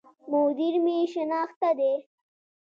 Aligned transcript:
مدير 0.31 0.73
مي 0.83 0.97
شناخته 1.13 1.69
دی 1.79 1.93